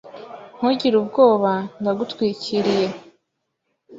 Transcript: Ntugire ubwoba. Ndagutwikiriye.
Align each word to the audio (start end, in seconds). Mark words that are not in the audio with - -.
Ntugire 0.57 0.95
ubwoba. 1.01 1.51
Ndagutwikiriye. 1.79 2.87